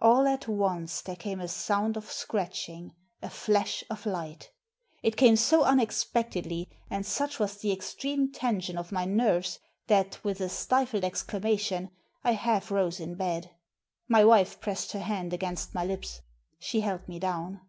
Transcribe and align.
All 0.00 0.26
at 0.26 0.46
once 0.48 1.00
there 1.00 1.16
came 1.16 1.40
a 1.40 1.48
sound 1.48 1.96
of 1.96 2.04
scratching^, 2.04 2.90
a 3.22 3.30
flash 3.30 3.82
of 3.88 4.04
light 4.04 4.50
It 5.02 5.16
came 5.16 5.34
so 5.34 5.62
unexpectedly, 5.62 6.68
and 6.90 7.06
such 7.06 7.38
was 7.38 7.56
the 7.56 7.72
extreme 7.72 8.30
tension 8.30 8.76
of 8.76 8.92
my 8.92 9.06
nerves, 9.06 9.60
that, 9.86 10.22
with 10.22 10.42
a 10.42 10.50
stifled 10.50 11.04
exclamation, 11.04 11.90
I 12.22 12.32
half 12.32 12.70
rose 12.70 13.00
in 13.00 13.14
bed. 13.14 13.50
My 14.08 14.26
wife 14.26 14.60
pressed 14.60 14.92
her 14.92 15.00
hand 15.00 15.32
against 15.32 15.72
my 15.74 15.86
lips. 15.86 16.20
She 16.58 16.82
held 16.82 17.08
me 17.08 17.18
down. 17.18 17.62